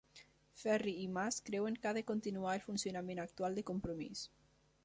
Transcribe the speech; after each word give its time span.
Ferri 0.61 0.93
i 1.01 1.03
Mas 1.17 1.37
creuen 1.51 1.77
que 1.83 1.91
ha 1.91 1.93
de 1.99 2.03
continuar 2.13 2.57
el 2.61 2.65
funcionament 2.71 3.25
actual 3.29 3.59
de 3.61 3.69
Compromís 3.73 4.29